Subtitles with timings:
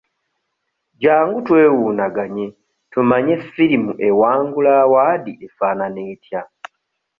[0.95, 2.45] Jjangu twewuunaganye
[2.91, 6.41] tumanye firimu ewangula awaadi efaanana etya?